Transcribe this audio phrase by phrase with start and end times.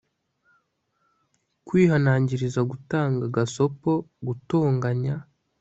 [1.67, 3.91] kwihanangiriza gutanga gasopo
[4.27, 5.15] gutonganya